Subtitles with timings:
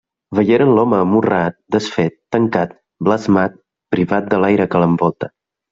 [0.37, 2.75] Veieren l'home anorreat, desfet, tancat,
[3.09, 3.61] blasmat,
[3.97, 5.35] privat de l'aire l'envolta.